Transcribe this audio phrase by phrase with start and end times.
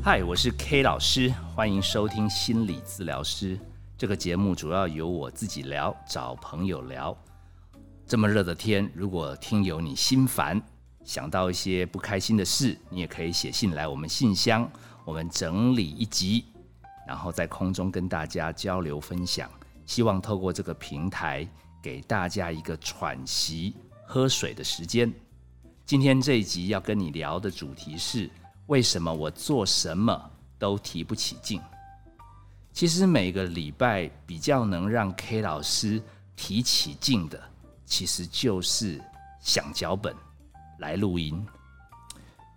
[0.00, 3.58] 嗨，我是 K 老师，欢迎收听心理治疗师
[3.98, 4.54] 这个节目。
[4.54, 7.16] 主要由我自己聊，找朋友聊。
[8.06, 10.60] 这么热的天，如果听友你心烦，
[11.04, 14.70] 想到一些不开心的事，你也可以写信来我们信箱，
[15.04, 16.44] 我们整理一集，
[17.06, 19.50] 然后在空中跟大家交流分享。
[19.86, 21.46] 希望透过这个平台，
[21.82, 23.74] 给大家一个喘息、
[24.06, 25.12] 喝水的时间。
[25.84, 28.30] 今天这一集要跟你聊的主题是。
[28.66, 31.60] 为什么我做什么都提不起劲？
[32.72, 36.02] 其实每个礼拜比较能让 K 老师
[36.34, 37.38] 提起劲的，
[37.84, 38.98] 其实就是
[39.40, 40.16] 想脚本
[40.78, 41.44] 来录音。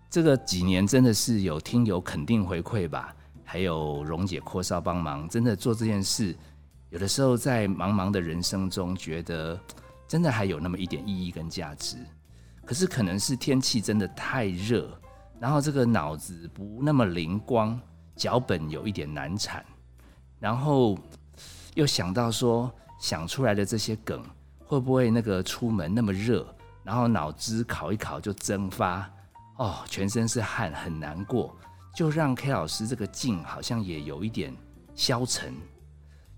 [0.10, 3.14] 这个几年真的是有听友肯定回馈吧，
[3.44, 6.34] 还有蓉姐阔少帮忙，真的做这件事，
[6.92, 9.60] 有的时候在茫茫的人生中，觉得
[10.08, 11.98] 真的还有那么一点意义跟价值。
[12.64, 14.90] 可是可能是天气真的太热。
[15.46, 17.80] 然后这个脑子不那么灵光，
[18.16, 19.64] 脚本有一点难产，
[20.40, 20.98] 然后
[21.76, 24.26] 又想到说想出来的这些梗
[24.58, 26.44] 会不会那个出门那么热，
[26.84, 29.08] 然后脑子烤一烤就蒸发，
[29.58, 31.56] 哦，全身是汗，很难过，
[31.96, 34.52] 就让 K 老师这个劲好像也有一点
[34.96, 35.54] 消沉。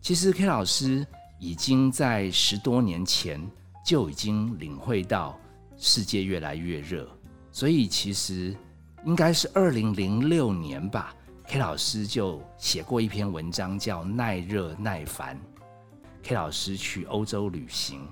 [0.01, 1.07] 其实 K 老师
[1.39, 3.41] 已经在十多年前
[3.85, 5.39] 就已经领会到
[5.77, 7.07] 世界越来越热，
[7.53, 8.53] 所以其实。
[9.07, 11.15] 应该是二零零六年吧
[11.47, 15.33] ，K 老师就写过一篇文章，叫《耐热耐烦》。
[16.23, 18.05] K 老师去欧洲旅行，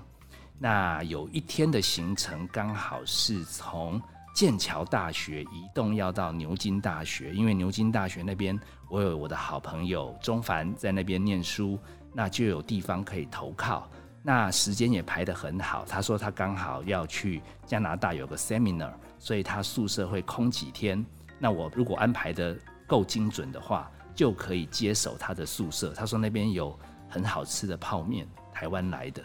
[0.58, 4.00] 那有一天的行程刚好是从
[4.34, 8.58] 剑桥大学移动要到牛津大学，因为牛津大学那边
[8.88, 11.78] 我有我的好朋友钟凡在那边念书，
[12.14, 13.86] 那就有地方可以投靠。
[14.26, 18.90] 那时间也排得很好，他说他刚好要去加拿大有个 seminar。
[19.20, 21.04] 所以他宿舍会空几天，
[21.38, 22.56] 那我如果安排的
[22.88, 25.92] 够精准的话，就可以接手他的宿舍。
[25.94, 26.76] 他说那边有
[27.08, 29.22] 很好吃的泡面，台湾来的，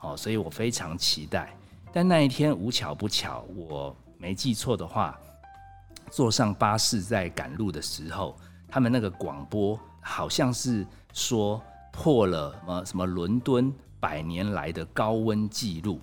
[0.00, 1.56] 哦，所以我非常期待。
[1.90, 5.18] 但那一天无巧不巧，我没记错的话，
[6.10, 8.36] 坐上巴士在赶路的时候，
[8.68, 11.58] 他们那个广播好像是说
[11.90, 13.72] 破了什么什么伦敦
[14.02, 16.00] 百年来的高温记录。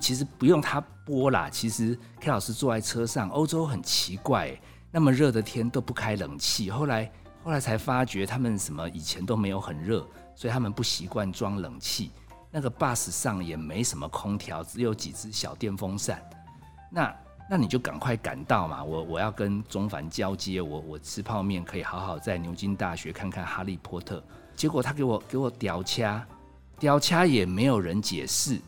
[0.00, 1.48] 其实不用他播啦。
[1.48, 4.60] 其实 K 老师坐在车上，欧洲很奇怪，
[4.90, 6.68] 那么热的天都不开冷气。
[6.68, 7.10] 后来
[7.44, 10.04] 后来才发觉，他们什么以前都没有很热，
[10.34, 12.10] 所以他们不习惯装冷气。
[12.50, 16.20] 那个 bus 上也没什么空调，只有几只小电风扇。
[16.90, 17.14] 那
[17.50, 18.84] 那你就赶快赶到嘛！
[18.84, 24.22] 我我要跟中凡交接，我我吃泡面可以好好在牛津大学看看哈利波特。
[24.54, 26.26] 结果他给我给我屌掐，
[26.78, 28.60] 屌掐也没有人解释。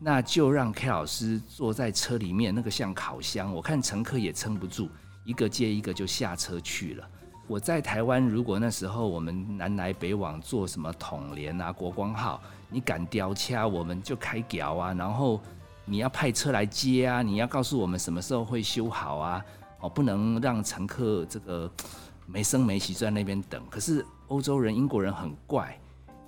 [0.00, 4.90] 那就让 K 老师坐在车里面，那个像烤箱，我看乘客也撑不住，
[5.24, 7.08] 一个接一个就下车去了。
[7.46, 14.92] 我在台湾，如果那时候我们南来北往坐什么统联啊、国光号，你敢雕掐，我们就开屌啊。
[14.92, 15.40] 然后
[15.86, 19.44] 你要派车来接啊，你要告诉我们什么时候会修好啊，
[19.80, 21.70] 哦，不能让乘客这个
[22.26, 23.62] 没声没息在那边等。
[23.70, 25.78] 可是欧洲人、英国人很怪。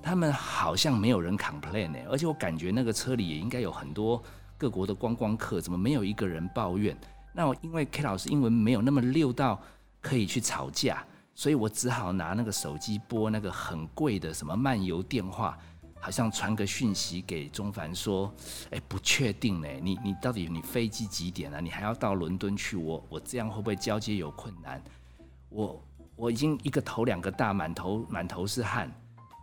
[0.07, 4.23] 他们好像没有人 complain 呢，而且我感觉那个车里也应该有很多
[4.57, 6.97] 各国的观光客，怎么没有一个人抱怨？
[7.33, 9.61] 那我因为 K 老师英文没有那么溜到
[10.01, 15.59] 可以去吵架，所以我只好拿那个手机拨那个很贵的什么漫游电话，
[15.99, 18.33] 好像传个讯息给钟凡说
[18.71, 21.59] ：“哎，不确定呢，你你到底你飞机几点啊？
[21.59, 22.77] 你还要到伦敦去？
[22.77, 24.81] 我我这样会不会交接有困难？
[25.49, 25.85] 我
[26.15, 28.89] 我已经一个头两个大，满头满头是汗。”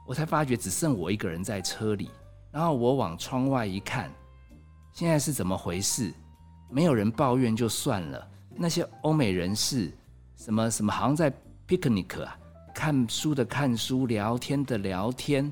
[0.06, 2.09] 我才发觉只剩我一个人在车里，
[2.52, 4.12] 然后我往窗外一看，
[4.91, 6.14] 现在是怎么回事？
[6.69, 9.91] 没有人抱怨就算了，那些欧美人士，
[10.36, 11.31] 什么什么好像在
[11.68, 12.38] picnic 啊，
[12.74, 15.52] 看书的看书，聊天的聊天，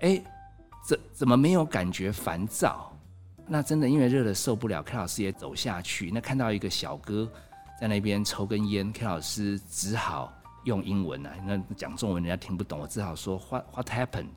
[0.00, 0.22] 哎，
[0.86, 2.92] 怎怎么没有感觉烦躁？
[3.46, 7.28] 那真的因为热的受不了，K 老师也走下去，那看到一个小哥
[7.80, 10.32] 在那边抽根烟，K 老师只好。
[10.64, 14.28] 用英文啊，那讲中文人家听不懂，我只好说 What What happened？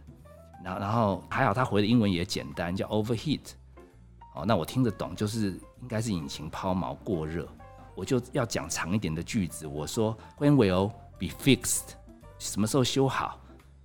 [0.63, 3.41] 然后然后还好他回的英文也简单，叫 overheat。
[4.33, 7.47] 哦，那我听得懂，就是应该是引擎抛锚过热。
[7.95, 10.89] 我就要讲长一点的句子，我说 When will
[11.19, 11.89] be fixed？
[12.39, 13.39] 什么时候修好？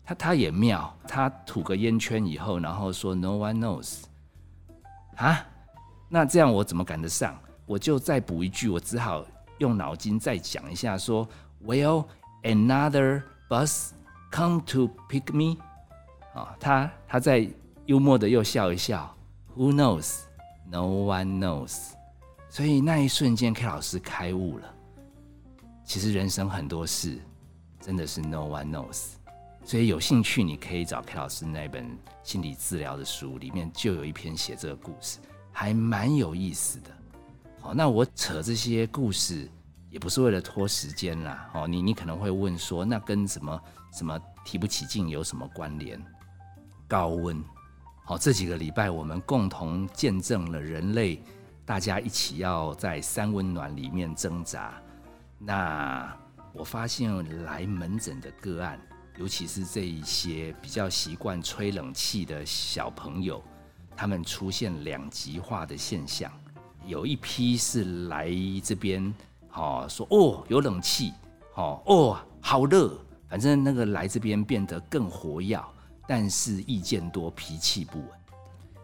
[0.04, 4.02] 他他也妙，他吐个烟圈以后，然后说 No one knows。
[5.16, 5.44] 啊，
[6.08, 7.36] 那这样我怎么赶得上？
[7.66, 9.26] 我就再补一句，我只好
[9.58, 11.28] 用脑筋再讲一下，说
[11.64, 12.06] Well。
[12.42, 13.90] Another bus
[14.30, 15.60] come to pick me，
[16.34, 17.48] 啊，他他在
[17.86, 19.14] 幽默的又笑一笑。
[19.56, 20.20] Who knows?
[20.70, 21.90] No one knows。
[22.48, 24.74] 所以那一瞬间，K 老师开悟了。
[25.84, 27.18] 其实人生很多事
[27.80, 29.14] 真的是 no one knows。
[29.64, 35.18] 所以有兴趣，你可以找 K 老师那本心理治疗的书，里面就有一篇写这个故事，
[35.52, 36.90] 还蛮有意思的。
[37.60, 39.50] 好，那我扯这些故事
[39.90, 41.50] 也不是为了拖时间啦。
[41.54, 43.62] 哦，你你可能会问说，那跟什么
[43.92, 46.00] 什么提不起劲有什么关联？
[46.86, 47.42] 高温。
[48.04, 51.22] 好，这几个礼拜我们共同见证了人类
[51.64, 54.74] 大家一起要在三温暖里面挣扎。
[55.38, 56.16] 那
[56.52, 58.80] 我发现来门诊的个案。
[59.18, 63.42] 尤其是这一些比较习惯吹冷气的小朋友，
[63.96, 66.30] 他们出现两极化的现象。
[66.86, 68.30] 有一批是来
[68.62, 69.12] 这边，
[69.52, 71.12] 哦，说哦有冷气，
[71.54, 72.96] 哦哦好热，
[73.28, 75.60] 反正那个来这边变得更活跃，
[76.06, 78.08] 但是意见多，脾气不稳。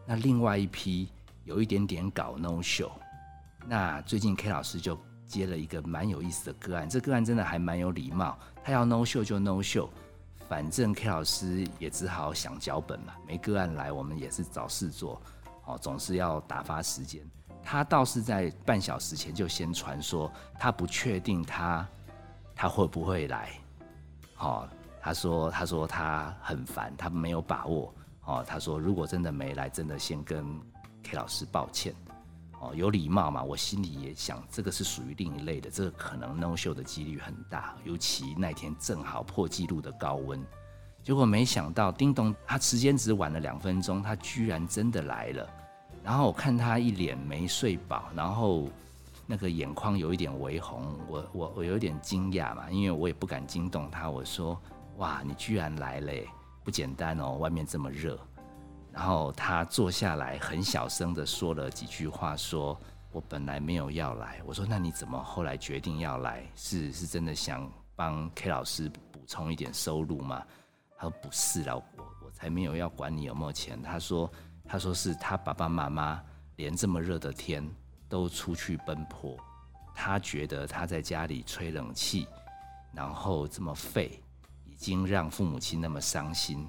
[0.07, 1.09] 那另外一批
[1.45, 2.91] 有一点点搞 no show。
[3.67, 9.89] 那最近 K 老师就接了一个蛮有意思的个案，这个案真的还蛮有礼貌，他要 no show 就 no show。
[10.47, 15.19] 反正 K 老师也只好想脚本嘛，没个案来，我们也是找事做，
[15.65, 17.23] 哦，总是要打发时间。
[17.65, 21.89] 他倒是在半小时前就先传说，他不确定他
[22.55, 23.51] 他会不会来，
[24.39, 24.69] 哦，
[25.01, 27.95] 他说他说他很烦，他没有把握，
[28.27, 30.45] 哦，他说如果真的没来，真的先跟
[31.03, 31.95] K 老师抱歉。
[32.61, 33.43] 哦，有礼貌嘛？
[33.43, 37.75] 我心里也想，这个是属于另一类的，这个可能 no show 的几率很大。
[37.85, 40.43] 尤其那天正好破纪录的高温，
[41.03, 45.47] 结果没想到，叮咚，他时间只晚了两分钟，他居然真的来了。
[46.05, 48.69] 然后我看他一脸没睡饱，然后
[49.27, 54.11] 那个眼眶有一点微红，我我我有点惊讶嘛，因为我也不敢惊动他。
[54.11, 54.61] 我说：
[54.99, 56.13] 哇，你居然来了，
[56.63, 58.19] 不简单哦，外面这么热。
[58.93, 62.79] 然后他坐下来，很小声的说了几句话，说
[63.11, 66.45] ：“我本来没有要来。”我说：“那你怎么后来决定要来？
[66.55, 70.41] 是是真的想帮 K 老师补充一点收入吗？”
[70.97, 71.83] 他说：“不是啦，我
[72.27, 74.31] 我才没有要管你有没有钱。”他说
[74.65, 76.23] ：“他说是他爸爸妈妈
[76.57, 77.69] 连这么热的天
[78.09, 79.37] 都出去奔波，
[79.95, 82.27] 他觉得他在家里吹冷气，
[82.93, 84.23] 然后这么废，
[84.65, 86.69] 已经让父母亲那么伤心。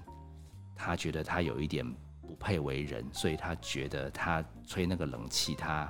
[0.76, 1.86] 他觉得他有一点。”
[2.28, 5.88] 不配为人，所以他觉得他吹那个冷气，他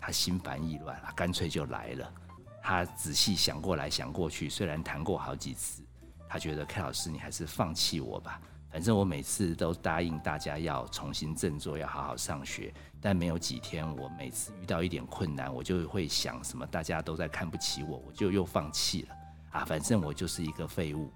[0.00, 2.10] 他心烦意乱他，干脆就来了。
[2.62, 5.82] 他仔细想过来想过去，虽然谈过好几次，
[6.26, 8.40] 他觉得 K 老师你还是放弃我吧。
[8.74, 19.14] 反正我每次都答应大家要重新振作，要好好上学，但没有几天，我每次遇到一点困难，我就会想什么大家都在看不起我，我就又放弃了
[19.52, 19.64] 啊。
[19.64, 21.08] 反正我就是一个废物。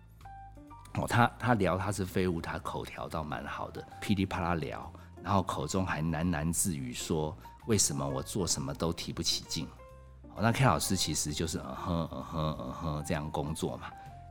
[0.94, 4.88] 哦，他他聊他是废物，他口条倒蛮好的，噼里啪啦聊，
[5.20, 9.66] 然后口中还喃喃自语说：“为什么我做什么都提不起劲？”
[10.36, 13.90] 哦，那 K 老师其实就是嗯哼嗯哼嗯哼这样工作嘛，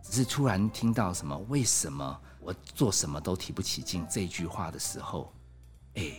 [0.09, 5.33] 只是突然听到什么“为什么我做什么都提不起劲”这句话的时候，
[5.95, 6.13] 哎，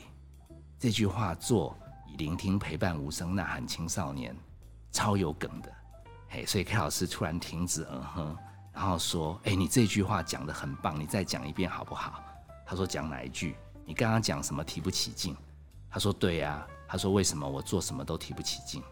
[0.79, 1.77] 这句话做
[2.07, 4.37] 以聆听陪伴无声呐喊青少年，
[4.93, 5.73] 超有梗的，
[6.29, 8.37] 嘿，所以 K 老师突然停止嗯哼。
[8.75, 12.23] 然后说：“哎，你这句话讲的很棒，你再讲一遍好不好？”
[12.65, 13.57] 他说：“讲哪一句？
[13.85, 15.35] 你刚刚讲什么提不起劲？”
[15.91, 18.83] 他说：“对呀。”他说：“为什么我做什么都提不起劲？”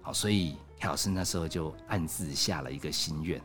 [0.00, 3.42] 好，所以田老师那时候就暗自下了一个心愿，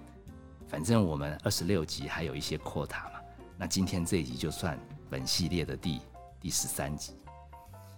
[0.68, 3.20] 反正我们二十六集还有一些扩塔嘛，
[3.58, 4.78] 那今天这一集就算
[5.10, 6.02] 本系列的第
[6.40, 7.14] 第十三集。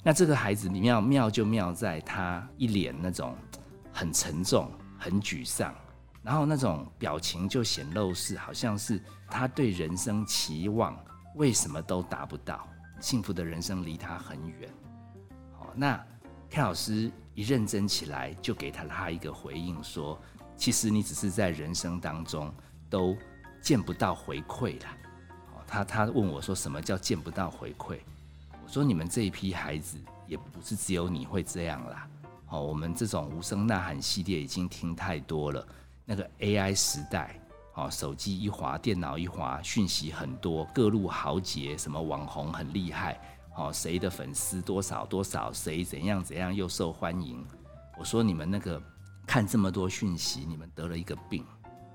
[0.03, 3.35] 那这个孩子妙妙就妙在他一脸那种
[3.91, 5.73] 很沉重、很沮丧。
[6.21, 10.95] 然后那种表情就显露是，好像是他对人生期望
[11.35, 12.67] 为什么都达不到，
[12.99, 14.69] 幸福的人生离他很远。
[15.57, 16.05] 好，那
[16.49, 20.19] K 老师一认真起来，就给他他一个回应说：
[20.59, 22.53] 其实你只是在人生当中
[22.89, 23.15] 都
[23.61, 24.89] 见不到回馈了。
[25.53, 27.97] 哦，他他问我说什么叫见不到回馈？
[28.61, 29.97] 我说你们这一批孩子
[30.27, 32.07] 也不是只有你会这样啦。
[32.49, 35.65] 哦，我们这种无声呐喊系列已经听太多了。
[36.03, 37.39] 那个 AI 时代，
[37.75, 43.17] 哦，手机一滑，电脑一滑，讯息很多，各路豪杰，什么网红很厉害，
[43.55, 47.45] 哦，谁的粉丝多少多少，谁怎样怎样又受欢迎。
[47.97, 48.81] 我说你们那个
[49.29, 51.45] 看这么多讯息，你们得了一个病，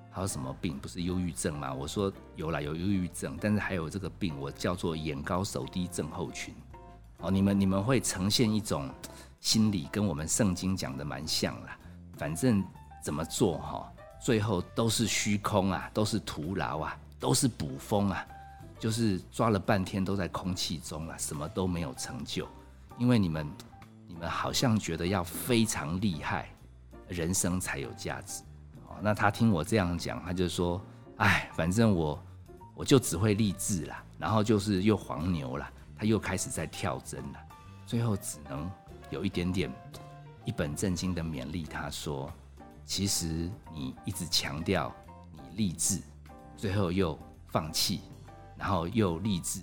[0.09, 0.79] 还有什么病？
[0.79, 1.75] 不是忧郁症吗？
[1.75, 6.55] 我说有啦，有忧郁症，但是还有这个病，我叫做眼高手低症候群。
[7.19, 8.89] 哦，你们你们会呈现一种
[9.41, 11.77] 心理，跟我们圣经讲的蛮像啦。
[12.17, 12.63] 反正
[13.03, 13.93] 怎么做哈？
[14.23, 18.25] 最后都是虚空啊，都是徒劳啊，都是捕风啊，
[18.79, 22.47] 就是抓了半天都在空气中啊，什么都没有成就。
[22.97, 23.45] 因为你们，
[24.07, 26.49] 你们好像觉得要非常厉害，
[27.09, 28.43] 人生才有价值。
[28.87, 30.81] 哦那他听我这样讲，他就说
[31.19, 32.23] ：“哎，反正我
[32.75, 35.69] 我就只会励志啦，然后就是又黄牛了，
[35.99, 37.39] 他又开始在跳针了，
[37.87, 38.71] 最后只能
[39.11, 39.73] 有一点点
[40.45, 42.33] 一本正经的勉励他说：
[42.85, 44.95] 其实你一直强调
[45.33, 46.01] 你励志，
[46.57, 47.19] 最后又
[47.49, 48.01] 放弃，
[48.57, 49.63] 然后又励志，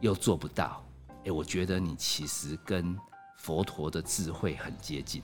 [0.00, 0.84] 又做不到。
[1.24, 2.96] 哎，我觉得你其实跟
[3.36, 5.22] 佛陀的智慧很接近。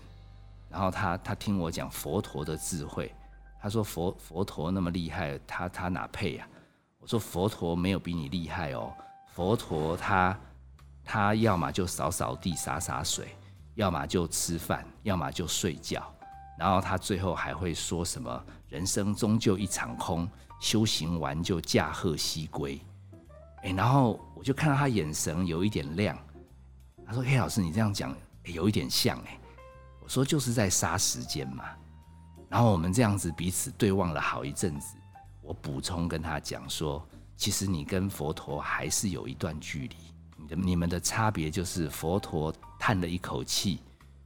[0.75, 3.15] 然后他他听我讲佛陀的智慧。”
[3.63, 6.49] 他说：“佛佛陀那么厉害，他他哪配呀？”
[6.99, 8.93] 我说：“佛陀没有比你厉害哦。
[9.29, 10.37] 佛陀他
[11.05, 13.37] 他要么就扫扫地、洒洒水，
[13.77, 16.13] 要么就吃饭，要么就睡觉。
[16.59, 20.29] 然后他最后还会说什么：‘人生终究一场空，
[20.61, 22.81] 修行完就驾鹤西归。’
[23.63, 26.19] 哎，然后我就看到他眼神有一点亮。
[27.07, 28.13] 他说：‘黑老师，你这样讲
[28.45, 29.39] 有一点像哎。’
[30.05, 31.65] 我说：‘就是在杀时间嘛。’
[32.49, 34.97] 然后我们这样子彼此对望了好一阵子，
[35.43, 37.05] 我补充跟他讲说，
[37.37, 39.97] 其实你跟佛陀还是有一段距离，
[40.37, 43.81] 你的你们的差别就是佛陀叹了一口气，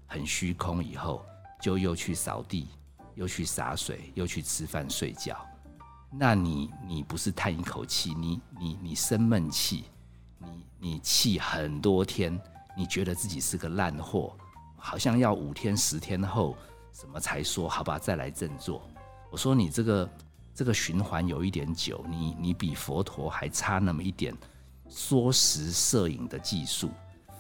[0.07, 1.25] 很虚空以后，
[1.63, 2.69] 就又去扫地，
[3.15, 5.35] 又去洒水，又去吃饭睡觉。
[6.11, 9.85] 那你你不是叹一口气，你你你生闷气，
[10.39, 12.39] 你你气很多天，
[12.77, 14.37] 你觉得自己是个烂货，
[14.79, 16.57] 好像要五天十天后。
[16.91, 17.97] 怎么才说好吧？
[17.97, 18.83] 再来振作。
[19.31, 20.11] 我说你这个
[20.53, 24.37] 这个循环有一点久，你你比佛陀还差那么一点
[24.89, 26.91] 缩时摄影的技术。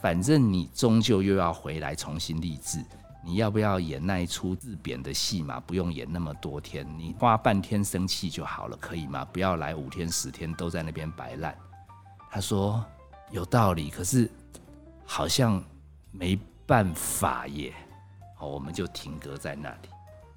[0.00, 2.84] 反正你终究又要回来重新立志，
[3.24, 5.58] 你要不要演那一出自贬的戏嘛？
[5.58, 9.24] 不用演那么多天，你花半天生气就好了，可以吗？
[9.24, 11.52] 不要来五天十天都在那边摆烂。
[12.30, 12.84] 他说
[13.32, 14.30] 有道理，可是
[15.04, 15.60] 好像
[16.12, 17.72] 没办法耶。
[18.36, 19.88] 好，我们就停格在那里。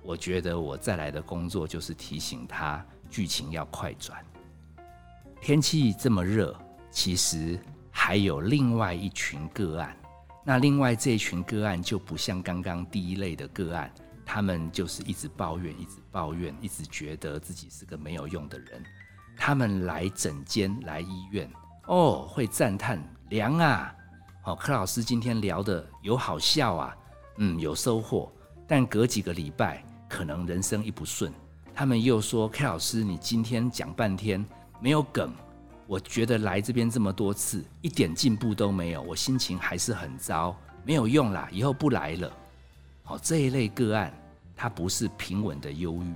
[0.01, 4.25] 我觉得我再来的工作就是提醒他剧情要快转。
[5.41, 6.57] 天气这么热，
[6.89, 7.59] 其实
[7.91, 9.95] 还有另外一群个案。
[10.45, 13.93] 那另外这群个案就不像刚刚第一类的个案，
[14.25, 18.81] 他们就是一直抱怨，一直抱怨，一直觉得自己是个没有用的人。
[19.35, 21.51] 他们来诊间、来医院，
[21.87, 23.93] 哦，会赞叹凉啊！
[24.43, 26.97] 好，柯老师今天聊的有好笑啊。
[27.37, 28.31] 嗯，有收获，
[28.67, 31.31] 但隔几个礼拜，可能人生一不顺，
[31.75, 34.43] 他们又说柯老师，你今天讲半天
[34.79, 35.31] 没有梗，
[35.85, 42.31] 我觉得来这边这么多次，一点进步都没有，我心情还是很糟，没有用啦，以后不来了。”
[43.05, 44.11] 好，这一类个案，
[44.55, 46.15] 它不是平稳的忧郁，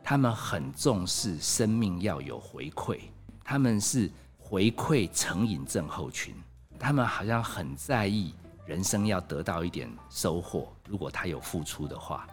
[0.00, 3.00] 他们很重视生命要有回馈，
[3.42, 6.32] 他们是回馈成瘾症候群，
[6.78, 8.34] 他们好像很在意。
[8.66, 12.26] 人生要得到一点收获，如果他有付出的话，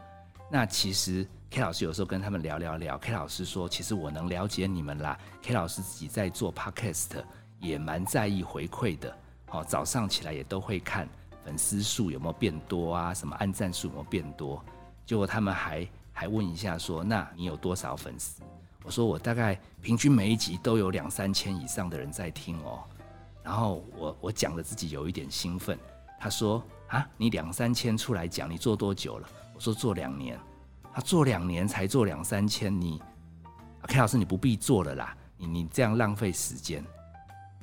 [0.50, 5.20] 那其实 K 老师有时候跟他们聊聊聊，K 老师说，其实我能了解你们啦。
[5.42, 7.22] K 老师自己在做 Podcast，
[7.60, 9.14] 也蛮在意回馈的。
[9.50, 11.06] 好，早上起来也都会看
[11.44, 14.64] 粉丝数有没有变多啊，什么按赞数有没有变多。
[15.06, 18.42] 结果他们还还问一下说，那你有多少粉丝？
[18.84, 22.84] 我说我大概平均每一集都有两三千以上的人在听哦。
[23.44, 25.78] 然后我我讲的自己有一点兴奋。
[26.20, 30.40] 他说：“啊，你两三千出来讲，你做多久了？”我说：“做两年。”
[30.94, 33.02] 他做两年才做两三千，你
[33.84, 36.84] ，K 老师你不必做了啦，你你这样浪费时间。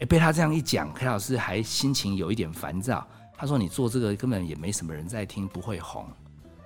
[0.00, 3.06] 哎，被他这样一讲，K 老师还心情有一点烦躁。
[3.37, 6.08] 他说：“你做这个根本也没什么人在听，不会红。”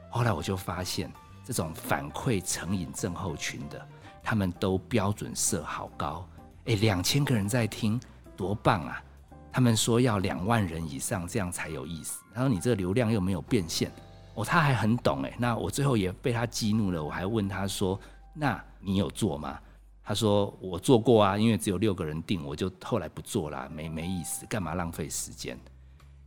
[0.09, 1.13] 后来我就发现，
[1.45, 3.85] 这种反馈成瘾症候群的，
[4.23, 6.27] 他们都标准设好高。
[6.67, 8.01] 哎，两千个人在听，
[8.43, 9.01] 多棒啊！
[9.53, 12.25] 他们说要两万人以上，这样才有意思。
[12.33, 13.89] 然后你这个流量又没有变现，
[14.35, 15.33] 哦，他还很懂哎。
[15.39, 17.99] 那我最后也被他激怒了，我还问他说
[18.35, 19.61] ：“那你有做吗？”
[20.03, 25.57] 他说：“我做过啊，因为只有六个人订，我就后来不做了，没没意思，干嘛浪费时间？”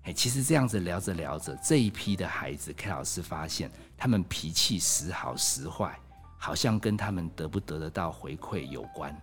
[0.04, 6.00] 哎，其实这样子聊着聊着，这一批的孩子，K 老师发现他们脾气时好时坏，
[6.38, 9.14] 好像跟他们得不得得到回馈有关。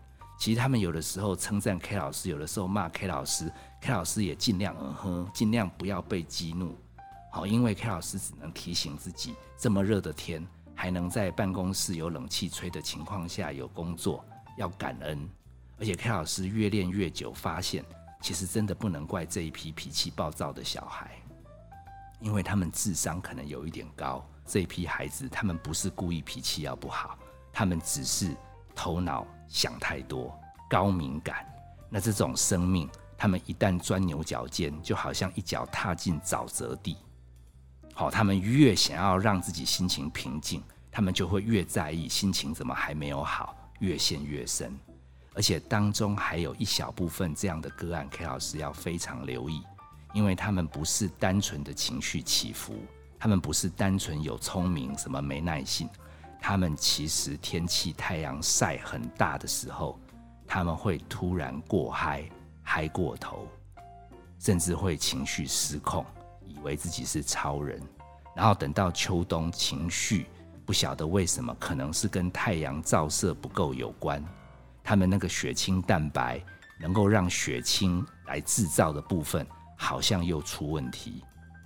[0.42, 3.48] 其实他们有的时候称赞 K 老师，有的时候骂 K 老师
[3.80, 6.76] ，K 老师也尽量嗯哼，尽量不要被激怒。
[7.30, 10.44] 好，因为 K 老师只能提醒自己，这么热的天，
[10.74, 14.24] 还能在办公室有冷气吹的情况下有工作，
[14.58, 15.30] 要感恩。
[15.78, 17.84] 而且 K 老师越练越久，发现
[18.20, 21.12] 其实真的不能怪这一批脾气暴躁的小孩，
[22.18, 24.28] 因为他们智商可能有一点高。
[24.44, 27.16] 这一批孩子，他们不是故意脾气要不好，
[27.52, 28.34] 他们只是
[28.74, 29.24] 头脑。
[29.52, 30.34] 想太多，
[30.66, 31.46] 高敏感，
[31.90, 36.96] 那这种生命，他们一旦钻牛角尖，就好像一脚踏进沼泽地。
[37.92, 44.74] 好，他们越想要让自己心情平静，他们就会越在意心情怎么还没有好，越陷越深。
[45.34, 49.62] 而且当中还有一小部分这样的个案，K 老师要非常留意，
[50.14, 52.74] 因为他们不是单纯的情绪起伏，
[53.18, 55.86] 他们不是单纯有聪明什么没耐性，
[56.44, 59.96] 他们其实天气太阳晒很大的时候，
[60.44, 62.28] 他们会突然过嗨，
[62.64, 63.46] 嗨过头，
[64.40, 66.04] 甚至会情绪失控，
[66.44, 67.80] 以为自己是超人，
[68.34, 70.26] 然后等到秋冬情绪。
[70.66, 74.22] 不晓得为什么，可能是跟太阳照射不够有关。
[74.82, 76.42] 他们那个血清蛋白
[76.80, 79.46] 能够让血清来制造的部分，
[79.76, 81.22] 好像又出问题，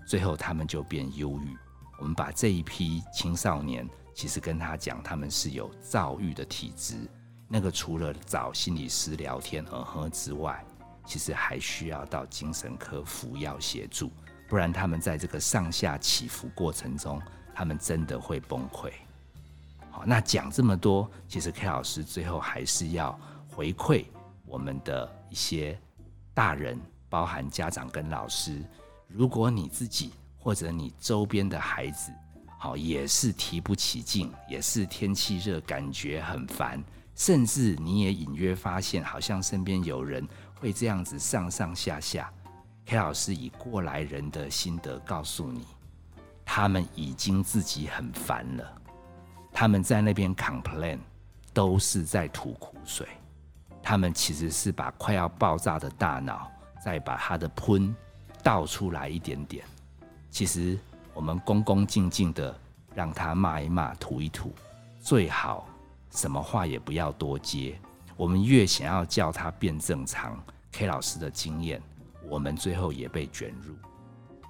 [0.07, 1.57] 最后他们就变忧郁。
[1.99, 6.97] 我们把这一批青少年，其实跟他讲，他们是有躁郁的体质。
[7.47, 10.65] 那个除了找心理师聊天而喝之外，
[11.05, 14.11] 其实还需要到精神科服药协助，
[14.49, 17.21] 不然他们在这个上下起伏过程中。
[17.55, 18.93] 他们真的会崩溃。
[19.91, 23.19] 好，那讲这么多，其实 K 老师最后还是要
[23.49, 24.05] 回馈
[24.45, 25.79] 我们的一些
[26.35, 28.63] 大人，包含家长跟老师。
[29.09, 32.13] 如果你自己或者你周边的孩子，
[32.75, 36.83] 也是提不起劲，也是天气热，感觉很烦，
[37.15, 40.27] 甚至你也隐约发现，好像身边有人
[40.59, 42.33] 会这样子上上下下。
[42.87, 45.67] K 老师以过来人的心得告诉你。
[46.49, 48.81] 他们已经自己很烦了，
[49.53, 51.01] 他们在那边 complain，
[51.53, 53.07] 都是在吐苦水。
[53.83, 56.49] 他们其实是把快要爆炸的大脑，
[56.85, 57.93] 再把他的喷
[58.45, 59.65] 倒出来一点点。
[60.31, 60.79] 其实
[61.17, 62.55] 我们恭恭敬敬的
[62.95, 64.53] 让他骂一骂、吐一吐，
[65.01, 65.67] 最好
[66.11, 67.81] 什么话也不要多接。
[68.19, 70.39] 我们越想要叫他变正常
[70.73, 71.83] ，K 老师的经验，
[72.29, 73.75] 我们最后也被卷入。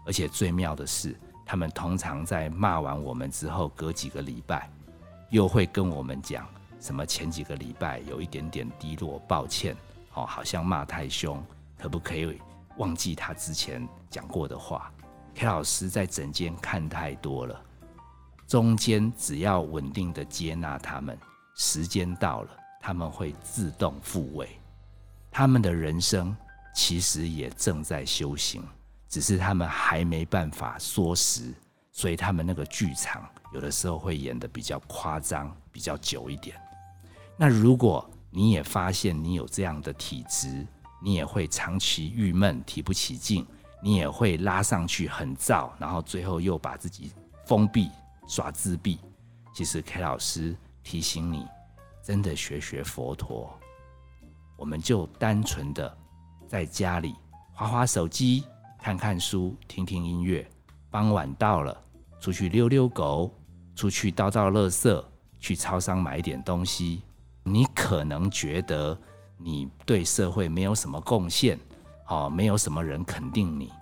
[0.05, 1.17] 而且最妙的是。
[1.49, 4.69] 他们通常在骂完我们之后，隔几个礼拜，
[5.31, 6.45] 又会跟我们讲
[6.81, 9.77] 什么前几个礼拜有一点点低落，抱歉，
[10.15, 11.41] 哦，好像骂太凶，
[11.79, 12.41] 可不可以
[12.79, 14.91] 忘记他之前讲过的话
[15.37, 17.63] ？K 老师在诊间看太多了，
[18.49, 21.17] 中间只要稳定的接纳他们，
[21.55, 24.49] 时间到了，他们会自动复位，
[25.31, 26.35] 他们的人生
[26.75, 28.65] 其实也正在修行。
[29.09, 31.55] 只是他们还没办法缩时，
[31.93, 36.57] 所以他们那个剧场有的时候会演的比较夸张，比较久一点。
[37.37, 40.67] 那如果你也发现你有这样的体质，
[41.03, 43.47] 你也会长期郁闷、提不起劲，
[43.87, 47.13] 你也会拉上去很燥，然后最后又把自己
[47.45, 47.89] 封闭、
[48.27, 48.99] 耍自闭。
[49.55, 51.47] 其实 K 老师提醒你，
[52.03, 53.57] 真的学学佛陀，
[54.57, 55.97] 我们就单纯的
[56.49, 57.15] 在家里
[57.53, 58.43] 划划手机。
[58.77, 60.45] 看看书，听听音乐。
[60.91, 61.81] 傍晚到了，
[62.19, 63.33] 出去遛遛狗，
[63.77, 65.05] 出去倒倒垃圾，
[65.39, 67.03] 去超商买点东西。
[67.45, 68.99] 你可能觉得
[69.39, 71.57] 你对社会没有什么贡献，
[72.09, 73.73] 哦，没有什么人肯定你。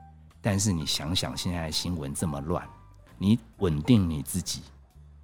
[0.44, 2.68] 但是你想想，现在新闻这么乱，
[3.16, 4.61] 你稳定你自己，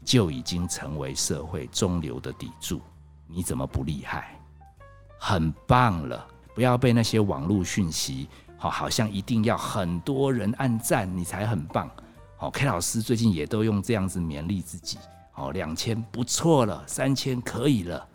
[0.03, 2.81] 就已经成为社会中流的砥柱。
[3.27, 4.35] 你怎么不厉害？
[5.19, 8.29] 很棒了，不要被那些网络讯息。
[8.57, 11.91] 好，好像一定要很多人按赞你才很棒。
[12.39, 14.99] 好，K 老师最近也都用这样子勉励自己。
[15.33, 18.09] 好，两千不错了，三千可以了。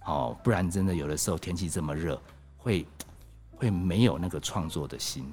[0.00, 2.20] 好，不然真的有的时候天气这么热，
[2.56, 2.84] 会
[3.54, 5.24] 会没有那个创作的心。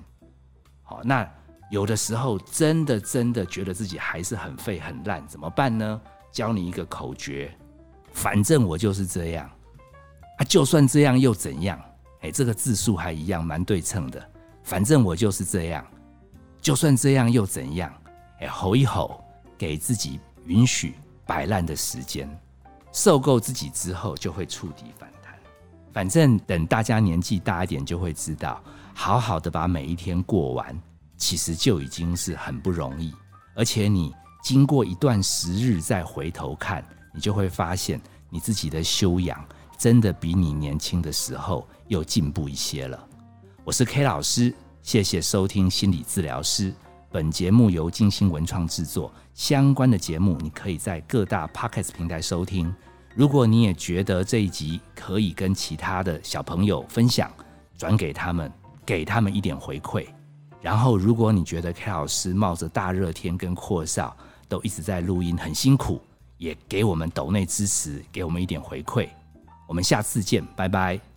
[0.86, 1.30] 好，那
[1.72, 6.00] 有的时候真的真的觉得自己还是很废很烂，怎么办呢？
[6.32, 7.54] 教你一个口诀，
[8.14, 9.50] 反正我就是这样。
[10.38, 11.82] 啊，就算这样又怎样？
[12.22, 14.24] 哎，这个字数还一样，蛮对称的。
[14.64, 15.86] 反正我就是这样，
[16.62, 17.94] 就算这样又怎样？
[18.42, 19.24] 哎，吼一吼，
[19.58, 20.96] 给自己允许
[21.26, 22.30] 摆烂的时间，
[22.92, 25.15] 受够自己之后，就会触底反弹。
[25.96, 28.62] 反正等大家年纪大一点，就会知道，
[28.94, 30.78] 好好的把每一天过完，
[31.16, 33.14] 其实就已经是很不容易。
[33.56, 37.98] 而且你经过一段时日再回头看，你就会发现，
[38.30, 39.42] 你自己的修养
[39.78, 43.08] 真的比你年轻的时候又进步一些了。
[43.64, 46.74] 我是 K 老师，谢谢收听心理治疗师。
[47.10, 52.76] 本节目由金星文创制作，相关的节目你可以在各大 Pocket 平台收听。
[53.16, 57.32] 如果你也觉得这一集可以跟其他的小朋友分享，
[57.78, 58.52] 转给他们，
[58.86, 60.06] 给他们一点回馈。
[60.62, 64.16] 然后，如果你觉得 K 老师冒着大热天跟阔少
[64.50, 66.02] 都一直在录音，很辛苦，
[66.38, 69.08] 也给我们抖内支持，给我们一点回馈。
[69.66, 71.15] 我们下次见，拜拜。